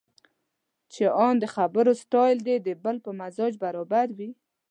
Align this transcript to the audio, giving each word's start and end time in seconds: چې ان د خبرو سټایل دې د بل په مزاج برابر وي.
چې 0.93 1.03
ان 1.25 1.33
د 1.39 1.45
خبرو 1.55 1.91
سټایل 2.03 2.37
دې 2.47 2.55
د 2.67 2.69
بل 2.83 2.95
په 3.05 3.11
مزاج 3.19 3.53
برابر 3.63 4.07
وي. 4.17 4.29